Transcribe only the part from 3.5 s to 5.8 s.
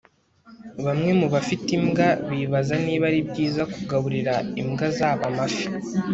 kugaburira imbwa zabo amafi